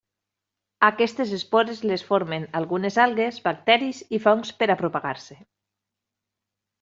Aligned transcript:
Aquestes 0.87 1.33
espores 1.35 1.83
les 1.91 2.05
formen 2.07 2.47
algunes 2.61 2.97
algues, 3.05 3.37
bacteris 3.49 3.99
i 4.19 4.21
fongs 4.27 4.53
per 4.63 4.69
a 4.71 4.79
propagar-se. 4.81 5.39